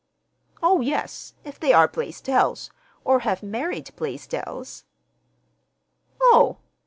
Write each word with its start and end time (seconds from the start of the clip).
"Oh, 0.63 0.81
yes, 0.81 1.35
if 1.43 1.59
they 1.59 1.73
are 1.73 1.87
Blaisdells, 1.87 2.71
or 3.05 3.19
have 3.19 3.43
married 3.43 3.91
Blaisdells." 3.95 4.83
"Oh! 6.19 6.57